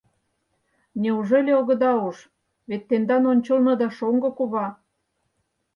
[1.01, 2.17] Неужели огыда уж,
[2.69, 4.67] вет тендан ончылныда шоҥго кува?